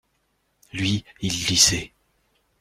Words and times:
Lui, 0.73 1.05
il 1.21 1.31
lisait. 1.47 1.91